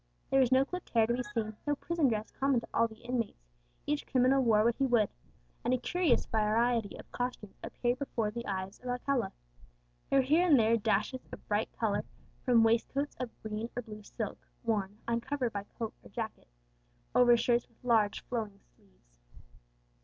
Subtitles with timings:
[0.31, 2.95] There was no clipped hair to be seen, no prison dress common to all the
[3.05, 3.51] inmates;
[3.85, 5.09] each criminal wore what he would,
[5.63, 9.31] and a curious variety of costumes appeared before the eyes of Alcala.
[10.09, 12.03] There were here and there dashes of bright colour
[12.43, 16.47] from waistcoats of green or blue silk, worn, uncovered by coat or jacket,
[17.13, 19.21] over shirts with large flowing sleeves.